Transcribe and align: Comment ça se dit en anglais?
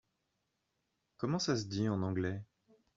Comment 1.17 1.37
ça 1.37 1.55
se 1.55 1.65
dit 1.65 1.87
en 1.87 2.01
anglais? 2.01 2.41